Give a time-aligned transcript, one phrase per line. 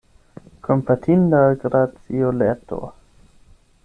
[0.67, 2.81] Kompatinda graciuleto!